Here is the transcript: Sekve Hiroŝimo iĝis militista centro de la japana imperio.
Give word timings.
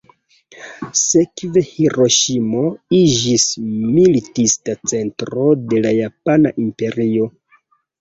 Sekve 1.01 1.63
Hiroŝimo 1.67 2.65
iĝis 3.01 3.47
militista 3.69 4.77
centro 4.95 5.49
de 5.71 5.87
la 5.87 5.97
japana 6.01 6.59
imperio. 6.69 7.35